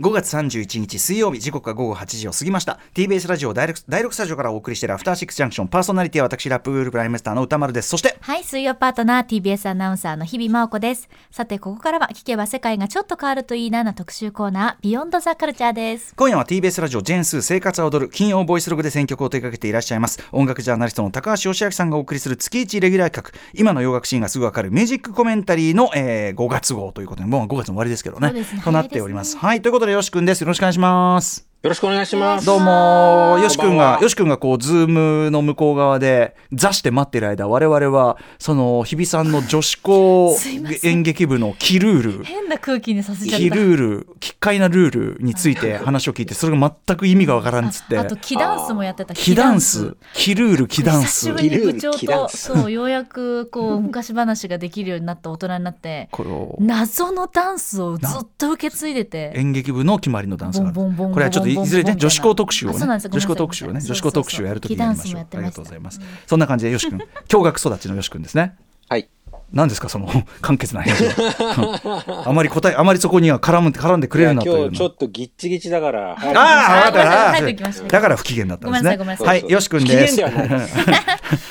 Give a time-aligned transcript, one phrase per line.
[0.00, 2.78] 5月31日水曜日時刻は午後8時を過ぎました。
[2.94, 5.68] TBS ラジオ第 6, 第6スタジオからお送りしているアフターシックスジャンクション。
[5.68, 7.90] パーソナリティは私ラップグループライムスターの歌丸です。
[7.90, 11.10] そしてはい水曜パートナー TBS アナウンサーの日々真央子です。
[11.30, 16.14] さてここからは聞けば世界がちょっと変わるといいなな特集コーナービヨンドザカルチャーです。
[16.16, 20.26] 今夜は TBS ラジオジェンスー生活は踊る金曜ボイスログで選曲を手掛けていらっしゃいます。
[20.32, 23.38] 音楽ジャーナリストの高橋義明さんがお送りする月一レギュラー企画。
[23.52, 28.32] 今の洋楽シーンがすぐわかるミュージックコメンタリーの、えー、5月号ということでもう5月の終わりですけどね。
[28.32, 28.46] ね。
[28.64, 30.42] となっております、はいということでよしくんです。
[30.42, 31.49] よろしくお願いします。
[31.62, 32.46] よろしくお願いします。
[32.46, 40.34] どうも、よしくんが、よしくんがこう、 Zoom の向こう側で、座して待ってる間、我々は、その、日比さんの女子校
[40.82, 43.44] 演劇部のキルール、変な空気にさせちゃった。
[43.44, 47.98] キルール、奇怪なルールについて話を聞いて、それが全く意味がわからんっつって。
[47.98, 49.12] ああ、とキダンスもやってた。
[49.12, 51.28] キダンス、キルール、キダンス。
[51.28, 51.42] 久し。
[51.42, 52.38] ぶりに部長とキダンス。
[52.38, 59.32] そうようやくこう昔話ができるようになった大人になってこの謎のダンスをずっと受け継いでて。
[59.34, 61.12] 演劇部の決まりのダンスがあるボンボンボンボン。
[61.12, 65.20] これはちょっといずれね、女子校特集をね女子校特集をね、女子校特集をやるときにやりましょう。
[65.20, 66.00] ありがとうございます。
[66.26, 66.98] そんな感じで、よしくん、
[67.28, 68.56] 驚愕育ちのよしくんですね。
[68.88, 69.08] はい。
[69.52, 70.08] 何ですかその
[70.40, 70.84] 簡潔な
[72.24, 76.12] あまり答えあまりそこには絡む絡んでくれるなという今日ちょっとギッチギチだから。
[76.12, 78.96] ああ分かっだから不機嫌だったんですね。
[78.96, 80.14] はいよしくんです。
[80.14, 80.58] 不機嫌ではない。
[80.60, 80.76] です。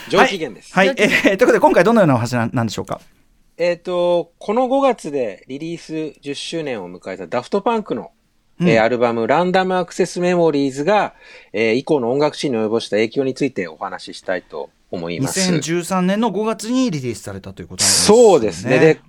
[0.09, 0.73] 上機嫌です。
[0.73, 3.02] はい、はいえーということで今回どのようなお話なんなんでしょうか？
[3.61, 8.11] えっ、と、この5月でリリース10周年を迎えたダフトパンクの、
[8.59, 11.13] うんえーアルバムランダムアクセスメモリーズが、
[11.53, 15.39] えー以降の音楽シーンに及ぼした影響についてお話ししたいと思います。
[15.52, 18.80] 2013年の5月にリリースされたということなんですねそうですね。
[18.80, 18.99] で、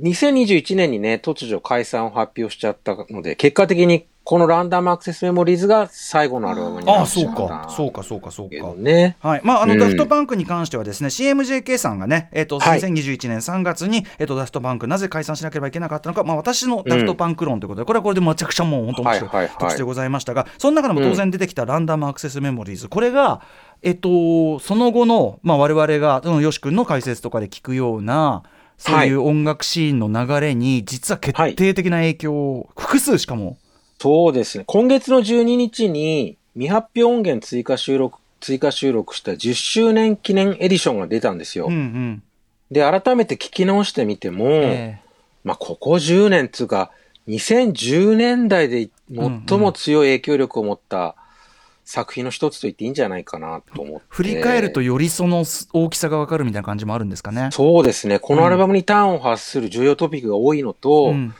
[0.00, 7.70] 2021年にね、突如解散を発表しちゃったので、結果的にこのランダムアクセスメモリーズが最後のアルバムになああそうってしまったか。
[7.70, 8.68] そうかそうかそうけか。
[8.68, 9.18] どね。
[9.20, 9.42] はい。
[9.44, 9.78] まあ、あのうん。
[9.78, 12.80] ダフトパンクに関してはですね、CMJK さんがね、えっとはい。
[12.80, 23.42] 2021年3月に、えっとダフトパンクなぜ解散しなければいけなかったのか、まあ、私のダフトパンク論ということで、これはこれでめちゃくちゃもう本当面白い特集でございましたが、その中でも当然出てきたランダムアクセスメモリーズ、これが、
[23.82, 28.42] えっと、その後の、まあ、我々がそのよし君の解説とかで聞くような
[28.78, 33.58] そういう音楽シーンの流れに実は決定的な影響を、複数しかも
[33.98, 34.64] そうですね。
[34.66, 41.66] 今月の12日に未発表音源追加収録、追加収録した10周年記念エディションが出たんですよ。
[41.66, 42.22] うんうん
[42.70, 44.98] で、改めて聞き直してみても、え
[45.44, 46.90] まあ、ここ10年つうか、
[47.28, 51.14] 2010年代で最も強い影響力を持った
[51.84, 54.06] 作品の一つと言っていいんじゃないかなと思って。
[54.08, 57.50] 振り返るとよりその大きさが分かるみたいな感じもあるんですかね。
[57.52, 58.18] そうですね。
[58.18, 61.34] このアルバムに端を発する重要トピックが多いのと、うん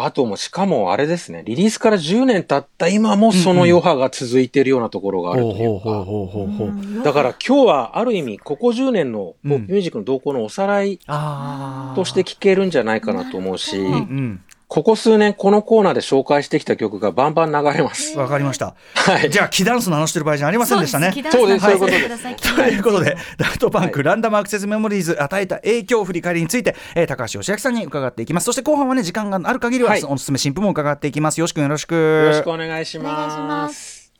[0.00, 7.02] あとも、しかもあれですね、リリースから10年経った今もその余波が続いているようなところがあるというか。
[7.02, 10.98] だから今日はある意味、ここ10年のポップミュージックの動向のおさらい。
[10.98, 14.40] として聞けるんじゃないかなと思うし、うんうん。
[14.68, 18.16] ここ数年このコーナーで紹介してきた曲がバンバン流れます。
[18.18, 18.74] わかりました。
[18.94, 19.30] はい。
[19.30, 21.10] じゃあ、キダンスの話してる場合じゃありませんでしたね。
[21.32, 28.44] そうですそういうことでですということで、ダフトパンク、はランダムアクセスメモリーズ与えた影響振り返りについて、えー高橋義明さんに伺っていきます。
[28.44, 31.40] そして後半はね、時間がある限りは、はいおすすめ新譜も伺っていきます。
[31.40, 31.94] よしくんよろしく。
[31.94, 33.46] よろしくお願いしお願いしま。
[33.46, 34.12] ます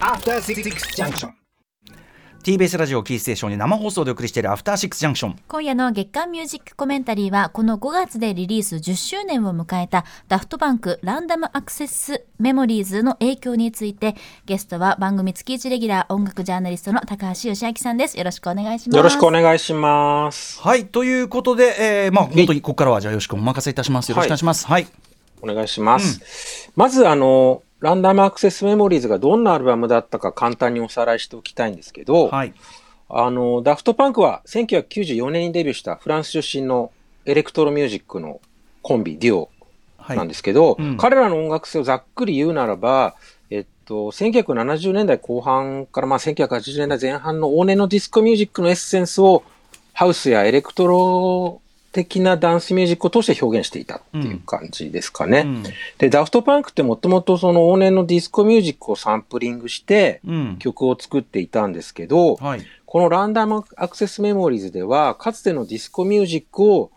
[0.00, 1.39] After Six Junction.
[2.42, 5.36] TBS ラジオキーステーションに生放送でお送りしているアフターシックスジャンクション。
[5.46, 20.60] 今夜の月間ミュージックコメンタリーはこの5月でリリース10周年を迎えたダフトバンクランダムアクセスメモリーズの影響についてゲストは番組月1レギュラー音楽ジャーナリストの高橋義明さんですよろしくお願いしますよろしくお願いします。
[20.62, 24.08] はい、ということで、えーまあ、本当にここからは、じゃあ、よしくんお任せいたします。
[24.10, 24.66] よろしくお願いします。
[24.66, 24.86] はい。
[25.42, 26.70] お願いします。
[26.76, 32.54] まず、あの、 Random Access Memories がどんなアルバムだったか簡単におさらいしておきたいんですけど、はい。
[33.08, 36.92] あの、 Daft Punk は1994年にデビューしたフランス出身の
[37.24, 38.40] エレクトロミュージックの
[38.82, 39.50] コンビ、デュオ
[39.98, 40.16] はい。
[40.16, 43.14] なんですけど、うん彼らの音楽性をざっくり言うならば、
[43.50, 49.42] えっと、1970年代後半からまあ1980年代前半の往年のディスコミュージックのエッセンスを
[49.92, 51.60] ハウスやエレクトロ
[51.92, 55.40] 的なダンスミュージックを通して表現していたっていう感じですかね。
[55.40, 55.62] うん
[55.98, 60.56] で、ダフトパンクってもともとその往年のディスコミュージックをサンプリングしてうん。
[60.58, 62.66] 曲を作っていたんですけど、はい。
[62.86, 66.90] このランダムアクセスメモリーズでは、かつてのディスコミュージックを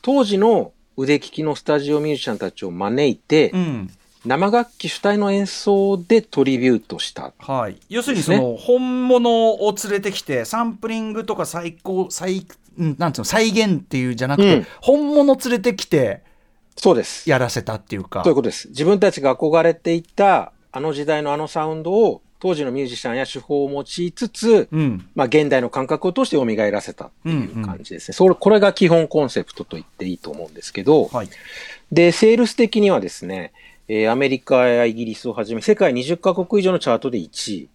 [0.00, 3.90] 当時の腕利きのスタジオミュージシャンたちを招いて、うん。
[4.24, 7.32] 生楽器主体の演奏でトリビュートした。
[7.38, 12.46] はい、要するにその本物を連れてきてサンプリングとか再考再うん
[12.76, 16.22] なんつうの再現っていうじゃなくて、うん本物連れてきて
[16.76, 17.28] そうです。
[17.28, 18.68] やらせたっていうかそういうことです。
[18.68, 28.14] 自分たちが憧れていたあの時代のあのサウンドを当時のミュージシャンや手法を用いつつ、うんまあ、現代の感覚を通して蘇らせたっていう感じですね。
[28.14, 31.28] それこれが基本コンセプトと言っていいと思うんですけど、はい
[31.92, 33.52] で、セールス的にはですね、
[33.86, 37.68] えーアメリカやイギリスをはじめ世界20カ国以上のチャートで1位。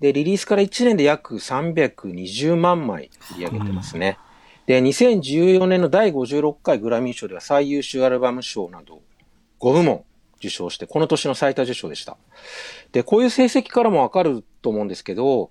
[0.00, 4.18] で、リリースから1年で約320万枚売り上げてますね。
[4.66, 9.00] で、2014年の第56回グラミー賞では最優秀アルバム賞など
[9.60, 10.04] 5部門
[10.38, 12.16] 受賞して、この年の最多受賞でした。
[12.92, 15.50] で、こういう成績からもわかると思うんですけど、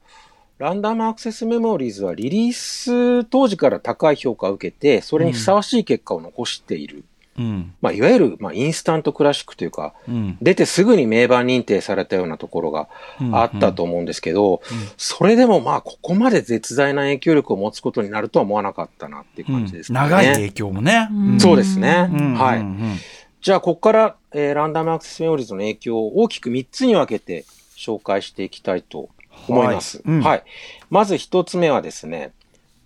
[0.58, 7.06] ランダムアクセスメモリーズはリリース当時から高い評価を受けて、それにふさわしい結果を残している。
[7.40, 12.90] うんまあ、いわゆる、まあ、インスタントクラシックというか、うん出てすぐに名盤認定されたようなところが
[13.32, 14.62] あったと思うんですけど、
[14.98, 20.00] それでもまあ、ここまで絶大な影響力を持つことになるとは思わなかったなっていう感じですね。
[20.00, 21.08] 長い影響もね。
[21.12, 22.10] うんそうですね。
[22.12, 22.60] うんはい。
[22.60, 22.98] うん
[23.42, 27.46] じゃあ、ここから、えーランダムアクセスメモリーズの影響を大きく3つに分けて
[27.78, 29.08] 紹介していきたいと
[29.48, 29.98] 思います。
[29.98, 30.44] はいうんはい。
[30.90, 32.34] まず1つ目はですね、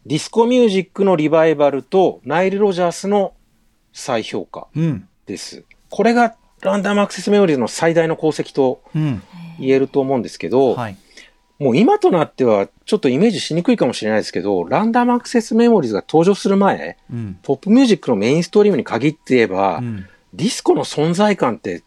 [0.06, 3.34] ディスコミュージックのリバイバルとナイル・ロジャースの
[3.94, 5.08] 再評価うん。
[5.26, 5.64] です。
[5.90, 9.22] これがランダムアクセスメモリーズの最大の功績とうん。
[9.60, 10.98] 言えると思うんですけど、はい。
[11.60, 17.40] もう今となってはちょっとイメージしにくいかもしれないですけど、ランダムアクセスメモリーズが登場する前、うん。
[17.44, 20.06] ポップミュージックのメインストリームに限って言えば、うん。
[20.34, 21.84] ディスコの存在感って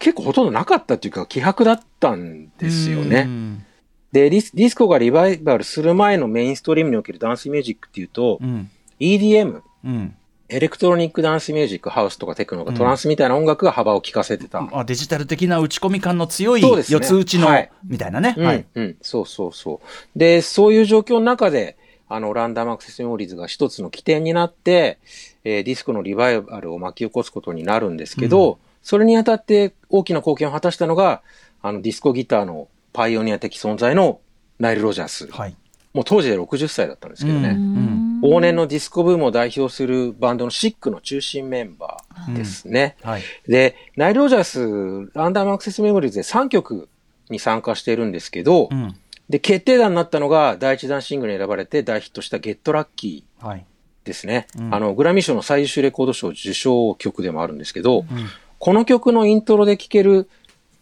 [0.00, 3.22] 結構ほとんどなかったっていうか希薄だったんですようね。
[3.22, 3.64] ん。
[4.10, 8.68] でディス、ディスコがリバイバルする前のメインストリームにおけるダンスミュージックっていうと、うん。
[8.98, 10.16] EDM、うん
[10.50, 14.68] エレクトロニックダンスミュージック、ハウスとかテクノとかトランスみたいな音楽が幅を利かせてた。
[14.72, 18.34] あデジタル的な打ち込み感の強い四つ打ちの、はいみたいなね。
[18.36, 18.66] うん、はい。
[18.74, 20.18] うん、そうそうそう。
[20.18, 21.76] で、そういう状況の中で、
[22.08, 24.98] あの、ランダムアクセスメモリーズが一つの起点になって、
[25.44, 31.22] えーディスコのリバイバルを巻き起こすことになるんですけど、それにあたって大きな貢献を果たしたのが、
[31.62, 34.20] あの、ディスコギターのパイオニア的存在の
[34.58, 35.26] ナイル・ロジャース。
[35.28, 35.56] はい。
[35.92, 37.50] もう当時で60歳だったんですけどね。
[37.50, 37.79] うん
[38.22, 42.96] 往年のディスコブームを代表するバンドのシックの中心メンバーですね。
[43.02, 43.22] はい。
[43.46, 46.88] で、ナイル・ロジャース、ランダムアクセスメモリーズで3曲
[47.28, 48.96] に参加しているんですけど、うん。
[49.28, 53.64] で、決定打になったのが第一弾シングルに選ばれて大ヒットしたゲットラッキーはい。
[54.04, 54.46] ですね。
[54.58, 58.06] うんあの、グラミー賞の最優秀レコード賞受賞曲でもあるんですけど、うん
[58.60, 60.28] この曲のイントロで聴ける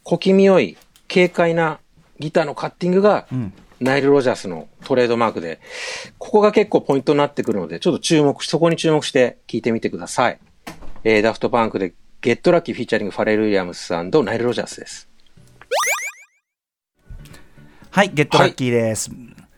[0.02, 0.76] 小気味良い、
[1.06, 1.79] 軽快な
[2.19, 3.52] ギターのカッティングが、うん。
[3.81, 5.61] ナイル・ロジャースのトレードマークで、
[6.19, 10.39] ここが結構ポイントになってくるので、ちょっと注目し、そこに注目して聴いてみてください。
[11.05, 15.09] えー、ダフトパンクでゲットラッキーフィーチャリングファレル・ウィリアムスナイル・ロジャースです。
[17.91, 18.11] はい。
[18.13, 19.11] ゲットラッキーです。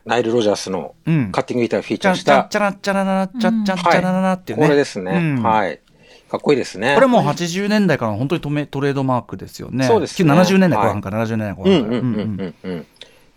[0.04, 1.32] ナイル・ロジャースのうん。
[1.32, 4.66] カッティングギターをフィーチチャンチャンャーした、チャラチャララチャンチャンチャラララっていうね。
[4.66, 5.12] これですね。
[5.12, 5.80] うんはい。
[6.30, 6.94] かっこいいですね。
[6.94, 9.86] これもう80年代からの本当にトメトレードマークですよね。
[9.86, 11.98] そうですね70年代後半から70年代後うん半から。
[11.98, 12.86] うんうんうんうん。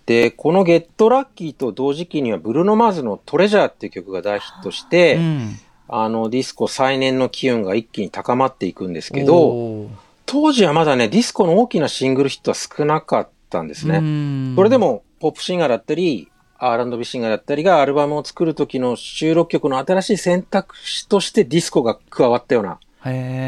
[0.06, 5.60] で、このゲットラッキーと同時期にはブルーノ・マーズのトレジャーっていう曲が大ヒットして、うん
[5.96, 9.90] あのディスコ再燃の機運が一気に高まっていくんですけど、
[10.26, 14.00] 当時はまだね、ディスコの大きなシングルヒットは少なかったんですうね。
[14.00, 22.80] んそれでもポップシンガーだったり、R&B シンガーだったりがアルバムを作る時の収録曲の新しい選択肢としてディスコが加わったような、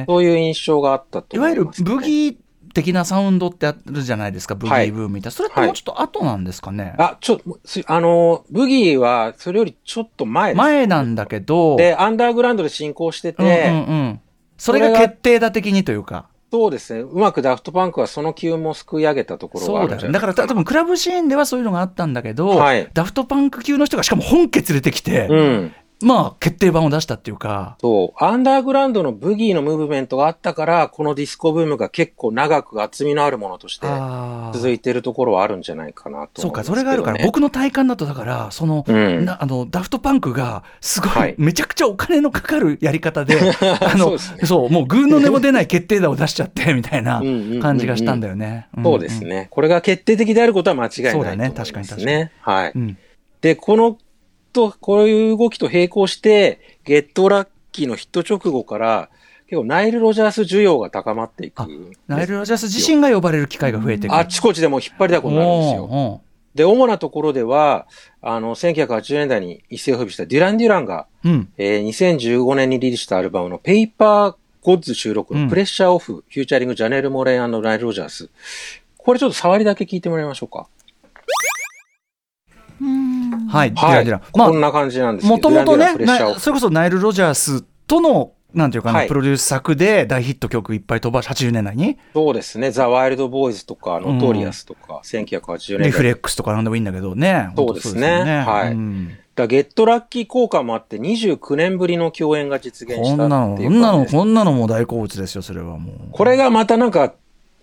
[0.06, 1.96] そういう印象があったといわゆる思います、ね。
[1.96, 2.36] ブギー
[2.76, 5.32] 的なサウンドってあるじゃないですか、ブギはいーブームみたいな。
[5.32, 6.94] それってもうちょっと後なんですかね？
[7.00, 10.58] あ、ちょ、すあの、ブギーはそれよりちょっと前です。
[10.58, 14.22] 前なんだけど、で、アンダーグラウンドで進行してて、うんうんうん、
[14.58, 16.28] それが決定打的にというか。
[16.52, 17.02] そうですね。
[17.02, 19.94] うまくダフトパンクはその機運もすくい上げたところがそうだよね。
[19.94, 25.74] あるんじゃないだからた多分クラブシーンではそういうのがあったんだけど、はいダフトパンク級の人がしかも本家連れてきて、うん。
[26.06, 28.24] まあ決定版を出したっていうか、そう。
[28.24, 33.88] アンダーグラウンドのブギーのムーブメントがあったから、このディスコブームが結構長く厚みのあるものとして
[34.54, 36.64] 続いているところはあるんじゃないかなとそうか。
[36.64, 43.40] それがあるから、僕の体感だと、だから、その、うんなあのダフトパンクが、すごい、はいめちゃくちゃお金のかかるやり方で、
[43.82, 47.24] あのそうねそう、もう、グーの音も出ない決定打を出しちゃって、みたいな
[47.62, 48.68] 感じがしたんだよね。
[48.80, 49.24] んそうです。
[49.24, 49.48] ね。
[49.50, 52.32] これが決定的であることは間違いないとそうだね確かに確かね。
[52.42, 52.72] はい。
[52.76, 52.98] うん
[53.46, 53.96] で、この
[54.56, 59.10] と、こういう動きと並行して、ゲットラッキーのヒット直後から、
[59.48, 61.68] 結構ナイル・ロジャース需要が高まっていくあ。
[62.08, 64.18] ナイル・ロジャース自身が呼ばれる機会が増えてくる。
[64.18, 65.84] あっちこっちでもう引っ張りだこになるんですよ。
[65.84, 66.22] お
[66.56, 67.86] で、主なところでは、
[68.22, 71.50] あの、1980年代に一世を風靡したデュラン・デュランが、ーうん。
[71.58, 78.30] えー2015年にリリースしたアルバムのペーパー・ゴッズ収録うんのプレッシャーオフ、フューチャリング・ジャネル・モレンナイル・ロジャース。
[78.98, 80.68] これちょっと触りだけ聞いてもらいましょうか。
[82.82, 83.15] うん
[83.48, 84.22] はい、デュラン・デュラン。
[84.36, 85.28] まあこんな感じなんです。
[85.28, 85.94] もともとね
[86.40, 92.72] それこそナイル・ロジャースとのなんていうかな、はいプロデュース作で大ヒット曲いっぱい飛ばし、80年代に、そうですね。
[92.72, 95.88] ザ・ワイルド・ボーイズとか、ノトリアスとか、1980年代。
[95.88, 97.50] リフレックスとかなんでもいいんだけどね。
[97.56, 104.16] そうですね本当よはいうんだゲットラッキー効果もあって、29年ぶりの共演が実現したこんなの、こなの、うん感じです。
[104.16, 105.96] こんなのも大好物ですよ、それはもう。
[106.14, 107.14] これがまたなんか、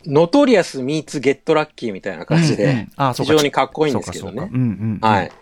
[0.06, 4.50] ノトリアス・ミーツ・ゲットラッキーみたいな感じで、非常にかっこいいんですけどね。
[5.00, 5.32] はい。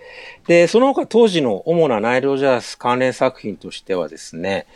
[0.47, 4.67] で、その他当時の主なナイル・ロジャース関連作品としてはですね、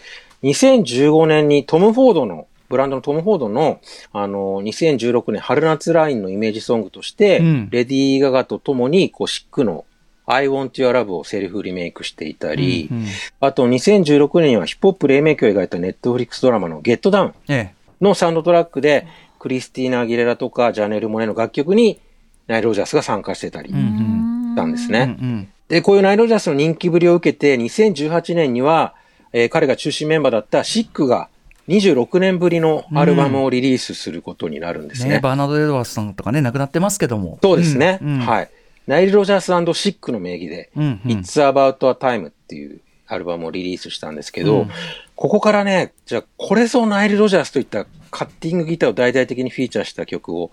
[0.42, 3.80] 2015年にトム・フォードの、ブランドのトム・フォードの、
[4.12, 7.68] あの、2016年春夏ラインのイメージソングとして、うん。
[7.70, 9.84] レディー・ガガと共に、こう、シックの
[10.26, 13.06] I Want Your Love をセルフリメイクしていたり、うんうん。
[13.40, 17.74] あと2016年にはヒップホップ黎明期を描いたネットフリックスドラマのゲットダウンええ。
[18.00, 19.06] のサウンドトラックで、
[19.44, 22.00] クリスティーナ・アギレラとかジャネル・モネの楽曲に
[22.46, 25.18] ナイル・ロジャースが参加してたりうんうんしたんですね。
[25.20, 28.94] うんうんで、こういうナイル・ロジャースの人気ぶりを受けて、2018年には、
[29.32, 31.28] えー彼が中心メンバーだったシックが
[31.68, 35.14] 26年ぶりのアルバムをリリースすることになるんですね。
[35.14, 37.38] ねバーナード・エドワーズさんとかね、亡くなってますけども。
[37.42, 38.50] そうですね、うんうんはい。
[38.86, 44.70] ナイル・ロジャースシックの名義で、うんうん It's About a Time っていうアルバムをリリースしたんですけど、うん
[45.16, 50.50] ここからね、じゃあこれぞナイル・ロジャースといったカッティングギターを大々的にフィーチャーした曲を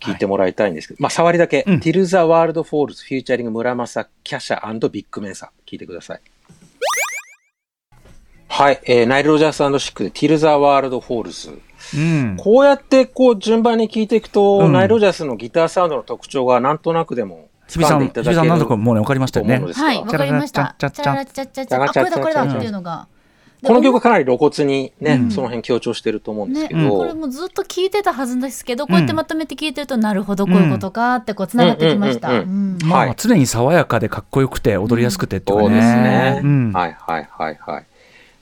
[0.00, 6.20] 聴いてもらいたいんですけど、まあ触りだけ、うん Till the World Falls フューチャリング村正キャシャビッグメンサ聴いてください。
[8.48, 11.58] はい、えーナイル・ロジャースシックで Till the World Falls。
[11.96, 12.36] うん。
[12.36, 20.76] こうやってこう順番に聴いていくと、うんナイル・ロジャースのギターサウンドの特徴がなんとなくでも日比さん、掴んでいただける日比さん、なんとかもうね、わかりましたよねはい、わかりました。
[20.78, 23.08] チャラチャラチャラチャチャチャあ、これだこれだっていうのが。
[23.64, 32.30] でこの曲かなり露骨にね、うんその辺強調してると思うんですね、けど、これもずっと聞いてたはずですけど、こうやってまとめて聞いてると、なるほど、こういうことかってこう繋がってきました。
[32.30, 35.68] うんうんまあ、はい常に爽やかでかっこよくて踊りやすくてっていうかね。
[35.70, 36.40] そうですね。
[36.42, 36.72] うん。
[36.72, 37.84] はいはいはいはい。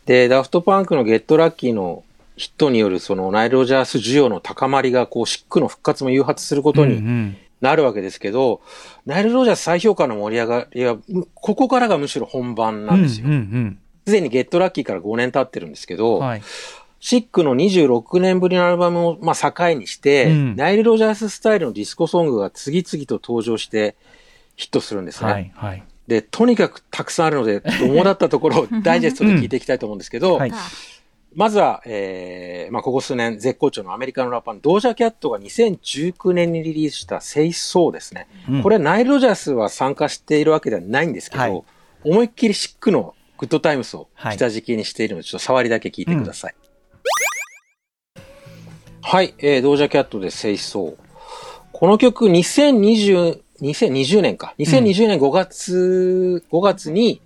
[0.07, 2.03] で、ダフトパンクのゲットラッキーの
[2.37, 8.61] ヒットによるそのナイル・ロジャース需要の高まりがこうシックの復活も誘発することうんうにんなるわけですけど、
[9.07, 13.27] ナイル・ロジャース再評価の盛り上がりは、むここからがむしろ本番なんですよ。
[13.29, 16.19] うんうんすでにゲットラッキーから5年経ってるんですけうど、ん。
[16.21, 16.43] はい。
[17.01, 23.97] シックの26年ぶりのアルバムを、まあ、境にして、うんナイル・ロジャーススタイルのディスコソングが次々と登場して
[24.57, 25.33] ヒットするんですね。
[25.33, 25.53] はい。
[25.55, 25.83] はい。
[26.07, 30.53] で、とにかくたくさんあるので、主だったところを ダイジェストで聞いていきたいと思うんですけど、はい
[31.35, 38.27] まずは、えー、まあ、ここ数年絶好調のアメリカのラッパーのドージャキャットが2019年にリリースしたセイソーですね。
[38.51, 41.63] うんこれはナイル・ロジャースは参加しているわけではないんですけど、はい
[42.05, 46.55] 思いっきりシックのグッドタイムスをはい下敷きにしているので、ちょっと触りだけ聞いてください。
[49.03, 50.97] はい、えー、ドージャキャットでセイソー。
[51.73, 54.55] この曲2020、2020年か。
[54.61, 57.21] 2020年5月、5月に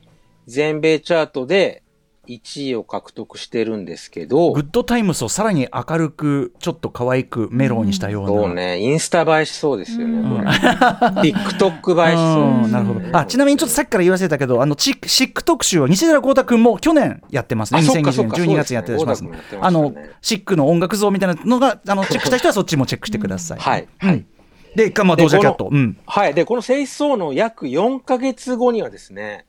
[0.46, 1.82] 全米チャートで
[2.28, 8.28] 1位を獲得してるんですけど、グッドタイムスをさらに明るく、ちょっと可愛くメロウにしたような。
[8.28, 10.40] そうね、インスタ映えしそうですよね、うん。
[10.47, 13.18] TikTok 映えしそううんですなるほど。
[13.18, 17.80] あ、ちなみにちょっとさっきから言わせたけど、あの、チシック特集は西寺光太くんも去年やってますね。
[17.80, 23.59] あそっか2020年そっか12月にやってますね光太君やあの、シックの音楽像みたいなのが、あの、 チェックした人はそっちもチェックしてください。
[23.59, 23.88] はい。
[24.02, 24.26] うん。
[24.75, 25.68] で、かまあ、でドージャキャット。
[25.73, 25.97] うん。
[26.06, 26.35] はい。
[26.35, 29.47] で、このセイソーの約4ヶ月後にはですね、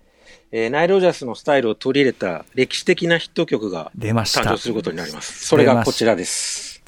[0.51, 5.45] えーナイル・ロジャースのスタイルを取り入れた歴史的なヒット曲が出ました誕生することになります。
[5.45, 6.81] それがこちらです。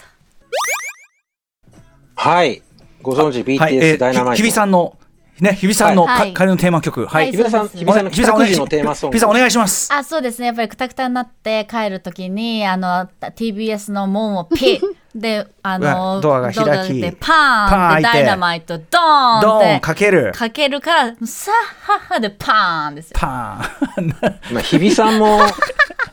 [2.16, 2.62] はい。
[3.02, 4.34] ご存知はい、え BTS ダイナマイト。
[4.34, 4.98] ー、ひびさんの、
[5.42, 7.06] ね、日比さんのはいか仮のテーマ曲。
[7.06, 7.32] ははいい。
[7.32, 9.16] 日比さん、日比さんの帰宅時のテーマソング。
[9.16, 9.94] 日比さんお願いします。
[9.94, 10.48] あ、そうですね。
[10.48, 14.82] やっぱりくたくたになって帰るときに、あの、TBS の門をピッ
[15.16, 20.32] で、あうの、わドアが開きでパパーン開いてダイナマイトドーンドーンかける。
[20.36, 23.18] かけるから、さはっはでパーンですよ。
[23.20, 24.16] パーン。
[24.52, 25.40] まあ、日比さんも、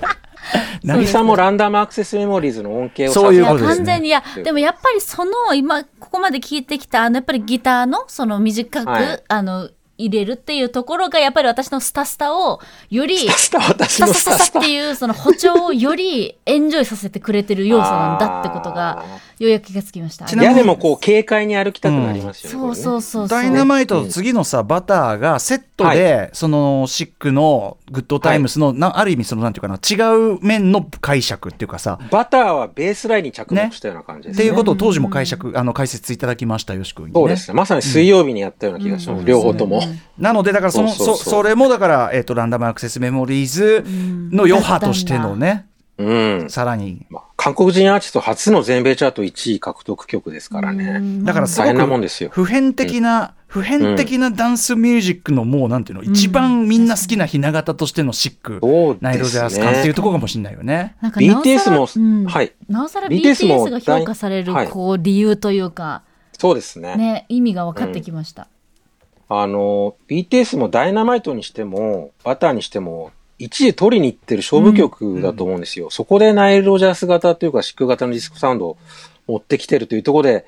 [0.83, 3.77] 日何比さんもランダムアクセスメモリーズの恩恵をそういうことですね。
[3.77, 4.09] 完全に。
[4.09, 9.23] いやでもやっぱりその今ここまで聞いてきたあのやっぱりギターのその短く、はい。
[9.29, 12.61] あの入れるっていうところがやっぱり私のスタスタを
[12.91, 19.05] よりスタ私スタのスタスタスタスタっていうその歩調をよりエンジョイさせてくれてる要素なんだってことが
[19.39, 20.25] ようやく気がつきました。
[20.25, 22.59] ちなみにいやでもこう軽快に歩きたくなりますよね。
[22.59, 23.39] そうそうそうそう。
[23.39, 34.45] ダイナマイトと次のさ、バターがセットで、そのシックのグッドタイムスの、なある意味そのなんていうかな、違う面の解釈っていうかさ、バターはベースラインに着目したような感じですね。
[34.45, 37.21] っていうことを当時も解釈、あの解説いただきました、よし君に、ね。
[37.21, 37.55] そうですね。
[37.55, 39.25] まさに水曜日にやったような気がします。
[39.27, 39.83] 両方とも。
[40.19, 43.85] なので、だからその、そそうそうそうそれもだから、えっ、と、ランダムアクセスメモリーズ
[44.31, 45.67] の余波としてのね、
[45.99, 46.51] うん。
[46.51, 47.07] さらに。
[47.09, 51.01] まあ韓国人アーティスト初の全米チャート1位獲得曲ですからね。
[51.23, 52.31] だからすご大変なもんくですよ。
[52.33, 60.97] 普遍的な普遍的なダンスミュージックのもうなんていうの、一番みんな好きなひな形としてのシック、ねナイロジャズ感っていうところかもしれないよね。
[61.01, 66.03] なんか BTS もうんはいなおさら BTS が評価されるはいこう理由というか、
[66.37, 66.97] そうですね。
[66.97, 68.49] ね、意味が分かってきました。
[69.29, 75.91] あの、BTS もダイナマイトにしても、バターにしても、一位取りに行ってる勝負曲だと思うんですよ。
[75.91, 78.79] そこでナイル・ロジャース型というか、シック型のディスコサウンドを
[79.27, 80.47] 持ってきてるというところで、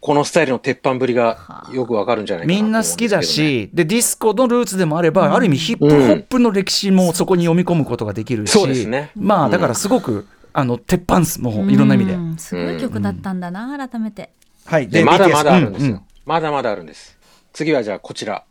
[0.00, 12.12] このスタイルの鉄板ぶりがよくわかるんじゃないかなみんな好きだと思うんですけどね、し、で、ディスコのルーツでもあれば、ある意味ヒップホップの歴史もそこに読み込むことができるし、そうですねまあ、だからすごく、あの、鉄板っす、もういろんな意味で。
[12.12, 14.30] うんすごい曲だったんだな、改めて。
[14.66, 14.88] はい。
[14.88, 15.92] で、まだまだあるんですよ。
[15.92, 17.15] ううまだまだあるんです。
[17.56, 18.44] 次はじゃあこちら。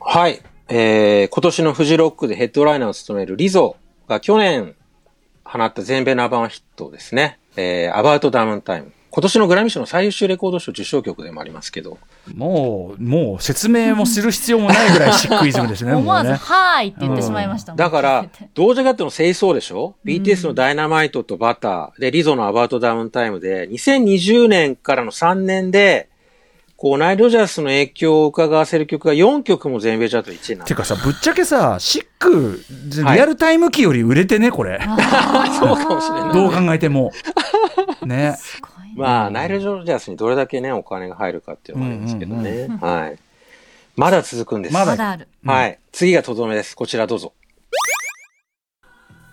[0.00, 0.42] はい。
[0.66, 3.76] えー、今年のフジロックでヘッドライナーを務めるリゾ
[4.08, 4.74] が去年
[5.44, 7.38] 放った全米ナンバーワンヒットですね。
[7.56, 8.90] えー、アバウトダウンタイム。
[9.10, 11.96] 今年のグラミー賞の最優秀レコード賞受賞曲でもありますけど。
[12.34, 16.32] もう、もう説明もする必要もないぐらいシックイズムですね、 思わず。
[16.32, 17.74] はーいって言ってしまいました。
[17.74, 26.08] だから同時ガットの清掃でしょ、?BTS のダイナマイトとバター、で、リゾのアバウトダウンタイムで、2020年からの3年で、
[26.82, 32.60] こう、ナイル・ロジャースの影響を伺わせる曲が4曲も全米チャート1位なんでてかさ、ぶっちゃけさ、シック、
[33.04, 34.80] はいリアルタイム機より売れてね、これ。
[35.60, 36.34] そうかもしれない。
[36.34, 37.12] どう考えても。
[38.04, 38.36] ね。
[38.96, 42.66] まあ、ナイル・ロジャースにどれだけね、お金が入るかっていうのもありますけどね。
[42.80, 43.18] はい。
[43.94, 44.74] まだ続くんです。
[44.74, 45.28] ままだある。
[45.46, 45.78] はい。
[45.92, 46.74] 次がとどめです。
[46.74, 47.32] こちらどうぞ。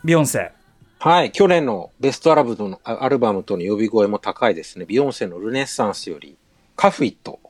[0.03, 0.51] ビヨンセ。
[0.99, 1.31] はい。
[1.31, 4.85] 去年のベストアラブのアアルバムとの呼び声も高いですね。
[4.85, 6.37] ビヨンセのルネッサンスより、
[6.79, 7.41] カフイット。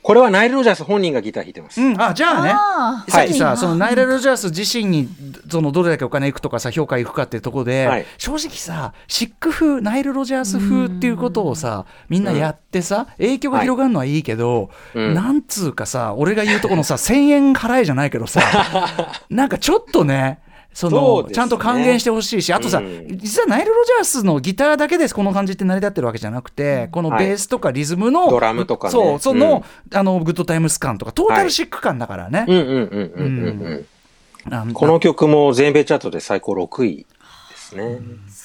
[0.00, 1.82] これはナイル・ロジャース本人がギター弾いてます。
[1.82, 2.52] うん、あ、じゃあね。
[2.54, 3.10] あー。
[3.10, 3.56] さっきさ、はい。
[3.56, 5.08] そのナイラル・ロジャース自身に
[5.50, 8.06] そのどれだけお金いくとかさ評価いくかっていうところで、はい。
[8.16, 15.14] 正直さシック風ナイル・ロジャース風っていうことをさみんなやってさ、影響が広がるのはいいけど、うん。
[15.14, 18.40] なんつうかさ俺が言うとこのさ1,000円払えじゃないけどさ
[19.28, 20.38] なんかちょっとね
[20.76, 21.32] そのね。
[21.32, 23.16] ちゃんと還元してほしいしあとさ、うん。
[23.16, 28.92] 実はナイル・ロジャースのギターだけでこの感じって成り立ってるわけじゃなくて、このベースとかリズムの、ドラムとかね。
[28.92, 32.44] そうその,、うんあのグッドタイムス感とかトータルシック感だからね。
[34.74, 37.98] この曲も全米チャートで最高6位ですね。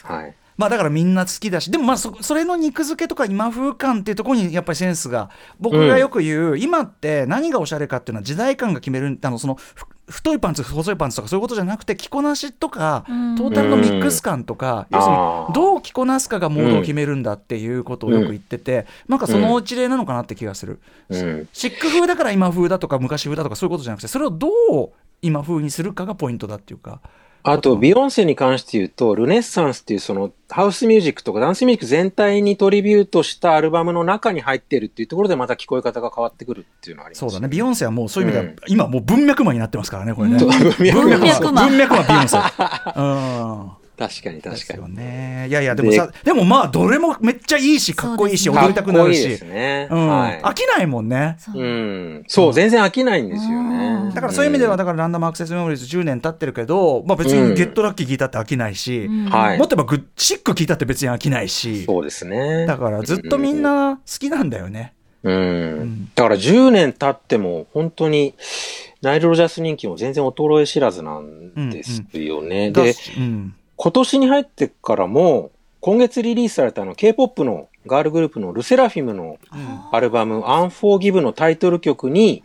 [0.03, 0.33] はい。
[0.55, 13.35] まあだからみんな好きだしでもまあそそれの肉付けとか今風感っていうところにやっぱりセンスが僕がよく言う、今って何がおしゃれかっていうのは時代感が決めるあのそのふ太いパンツ細いパンツとかそういうことじゃなくて着こなしとかうん。
[13.35, 21.47] トータルのミックス感とか、要するにどう着こなすかがモードを決めるんだっていうことをよく言ってて、なんかその一例なのかなって気がする、うん。
[21.53, 24.89] シック風だから今風だとか昔風だとかそういうことじゃなくてそれをどう
[25.21, 26.99] 今風にするかがポイントだっていうか。
[27.43, 37.19] あと、ビヨンセに関して言うと、ルネッサンスっていうそのハウスミュージックとかダンスミュージック全体にトリビュートしたアルバムの中に入ってるっていうところでまた聞こえ方が変わってくるっていうのはあります。
[37.19, 40.37] そうだね、ビヨンセはもうそういう意味では、うん今もう文脈マンになってますからね、これね。
[40.37, 42.37] 文脈脈マン文脈マン、 ビヨンセ。
[42.37, 43.80] うん。
[44.01, 44.95] 確かに確かに。
[44.95, 45.45] ね。
[45.47, 49.45] いやいや、でもさ、でもまあ、どれもめっちゃいいし、かっこいいし、踊りたくなるしかっこいいです。
[49.45, 49.87] ね。
[49.91, 50.07] うん。
[50.07, 50.41] はい。
[50.41, 51.35] 飽きないもんね。
[51.37, 52.23] そううん。
[52.27, 54.09] そう、全然飽きないんですようねん。
[54.09, 62.65] だからそういう意味では、だからランダムアクセスメモリーズ10年経ってるけど、まあ別にゲットラッキー聞いたって飽きないし、うんはいもっと言えばグッシック聞いたって別に飽きないし、そうですね。
[62.65, 64.93] だからずっとみんな好きなんだよね。
[65.23, 66.09] うん。
[66.15, 68.33] だから10年経っても本当に
[69.01, 72.71] ナイル・ロジャース人気も全然衰え知らずなんですよね。
[72.71, 73.55] でだ、しうん。
[73.81, 79.39] 今年に入ってからも今月リリースされたあの K-POP のガールグループのルセラフィムの
[79.91, 82.43] アルバム Unforgive のタイトル曲に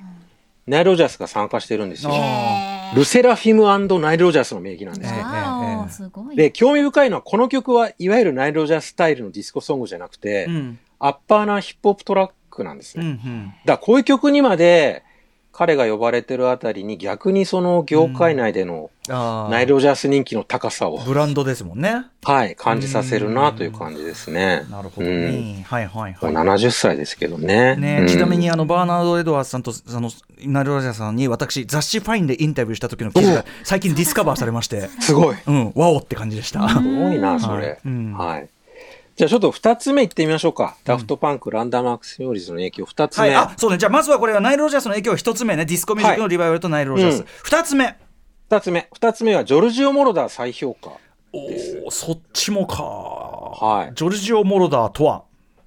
[0.67, 2.11] ナイル・ロジャースが参加してるんですよ。
[2.15, 3.65] あルセラフィム
[4.01, 5.17] ナイル・ロジャースの名義なんですよ。
[5.19, 6.37] ええわおすごい。
[6.37, 10.79] で、興味深いのはこの曲はいわゆるナイル・ロジャーススタイルのディスコソングじゃなくて、うん。
[10.99, 13.05] アッパーなヒップホップトラックなんですね。
[13.05, 13.47] うんうん。
[13.67, 15.05] だからこういう曲にまで
[15.57, 22.05] 彼が呼ばれてるあたりに逆にその業界内でのナイル・ロジャース人気の高さを、ブランドですもんね。
[22.25, 24.67] はい、感じさせるなという感じですね。
[24.71, 25.65] なるほどうんね。
[25.67, 26.35] はいはいもうはい。
[26.35, 27.75] 70歳ですけどね。
[27.77, 35.37] ねうんちなみにあのバーナード・エドワーズさんとあのナイル・ロジャースさんに私雑誌「ファイン」でインタビューした時の記事が最近ディスカバーされまして すごい。
[35.37, 36.61] すうんワオって感じでした。
[36.61, 37.79] ごいな、そはいれ。
[37.83, 38.49] うんはい。
[39.17, 40.77] じゃあちょっと二つ目いってみましょうか。
[40.85, 43.29] ダフトパンク、ランダムアクセスメモリーズの影響二つ目。
[43.29, 47.97] はい、あそうねじゃあまずはこれはナイル・ロジャースの影響一つ目ねディスコミュージックのリバイバルとナイル・ロジャース、うん二つ目
[48.51, 48.89] 二つ目。
[48.93, 50.91] 二つ目はジョルジオ・モロダー再評価。
[51.33, 55.23] おおそっちもかはいジョルジオ・モロダーとは？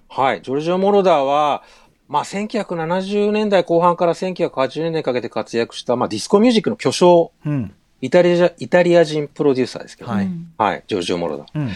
[0.10, 0.42] はい。
[0.44, 1.64] ジョルジオ・モロダーは、
[2.08, 10.32] まあ、1970年代後半から1980年代にかけて活躍した、まあ、ディスコミュージックの巨匠、うんイタリア、イタリア人プロデューサーですけどはいね。
[10.58, 10.84] はい。
[10.88, 11.48] ジョルジオ・モロダー。
[11.56, 11.70] うん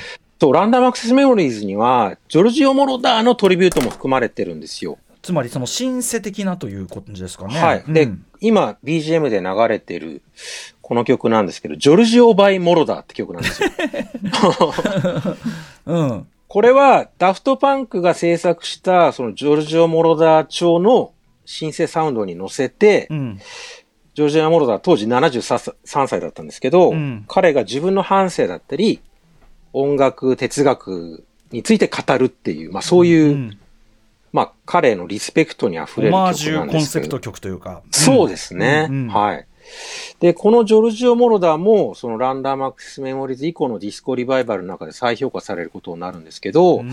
[0.44, 4.98] と、ランダムアクセスメモリーズには、ジョルジオ・モロダーのトリビュートも含まれてるんですよ。
[5.22, 7.58] つまりそのシンセ的なということですかね。
[7.58, 7.84] はい。
[7.88, 10.22] で、うん今 BGM で流れてる
[10.82, 13.70] この曲なんですけど、ジョルジオ・バイ・モロダーって曲なんですよ。
[15.88, 16.28] うん。
[16.50, 21.14] これはダフトパンクが制作したそのジョルジオ・モロダー調の
[21.46, 23.40] シンセサウンドに乗せて、うん。
[24.14, 29.00] ジョルジオ・モロダー当時73歳だったんですけど、うん彼が自分の反省だったり、
[29.74, 33.60] 音楽、哲学について語るっていう、まあそういう、うん
[34.32, 37.04] まあ彼のリスペクトに溢れるオマー曲なんジュコンですけど。
[37.06, 37.84] セプト曲というか。
[37.92, 39.48] そうですね、うんうんはい。
[40.20, 46.92] で、このジョルジオ・モロダーも、そのランダムアクセスメモリーズ以降のディスコリバイバルの中で再評価されることになるんですけど、うん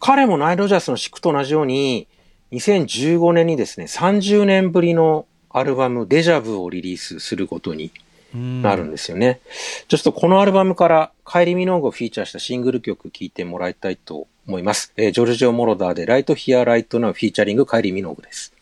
[0.00, 2.06] 彼もナイル・ロジャースのシックと同じように、
[2.52, 7.90] 2015年にですね、30年ぶりのアルバム、デジャブをリリースすることにうん
[8.34, 9.40] なるんですよね。
[9.88, 14.92] ちょっとこのアルバムから、カイリ・ミノーグをフィーチャーしたシングル曲聴いてもらいたいと思います。
[14.96, 18.52] えージョルジオ・モロダーで、ライト・ヒア・ライト・ナウフィーチャリング、カイリ・ミノーグです。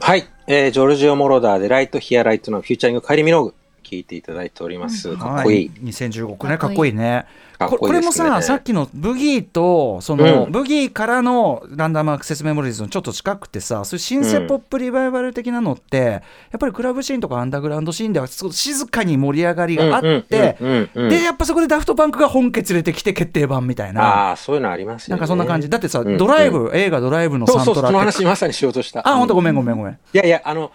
[0.00, 0.28] はい。
[0.46, 3.54] えージョルジオ・モロダーで、ライト・ヒア・ライト・ナウフィーチャリング、カイリ・ミノーグ、
[3.86, 5.16] 聴いていただいております。
[5.16, 5.68] かっこいい。
[5.68, 8.24] は2015ねかっこいいねかっここいいですね。
[8.24, 16.22] これもささっきのブギーとその、うんブギーからのランダムアクセスメモリーズのちょっと近くてさそういうシンセポップリバイバル的なのって、や
[16.56, 20.56] っぱりクラブシーンとかアンダーグラウンドシーンでは静かに盛り上がりがあって、
[20.94, 24.02] でやっぱそこでダフトパンクが本家連れてきて決定版みたいな。
[24.02, 25.20] ああ、そういうのありますよね。
[25.20, 25.70] なんかそんな感じ。
[25.70, 28.16] だってさ、うんドライブ、映画ドライブのそうそう、そのサントラって。
[28.18, 29.06] 話まさにしようとした。
[29.08, 29.92] あ、本当ごめんごめんごめん。
[29.92, 30.72] いやいや、あの、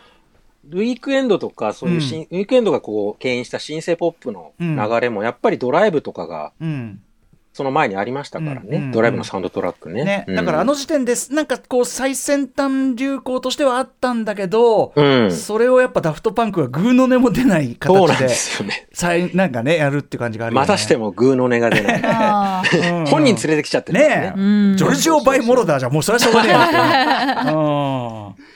[0.70, 7.02] ウィークエンドとか、そういうシン、ウィークエンドがこう、牽引したシンセポップの流れも、やっぱりドライブとかが、うん。
[7.54, 8.78] その前にありましたからね。
[8.78, 10.06] うんうんドライブのサウンドトラックね。
[10.06, 15.32] ね、うんだからあの時点です、なんかこう最先端流行としてはあったんだけど、うん。
[15.34, 18.88] それをやっぱダフトパンクがグーの音も出ない形でそうなんですよね。
[18.94, 20.66] さいなんかねやるって感じがあるよね。
[20.66, 23.06] またしてもグーの音が出ない。
[23.08, 24.42] 本人連れてきちゃってねえ、う
[24.74, 27.60] んジョルジオ・バイ・モロダーじゃもうそれはしょうがねえよっていうう
[28.30, 28.51] ん